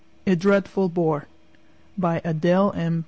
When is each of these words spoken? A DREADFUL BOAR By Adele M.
A 0.25 0.35
DREADFUL 0.35 0.89
BOAR 0.89 1.27
By 1.95 2.21
Adele 2.25 2.73
M. 2.75 2.97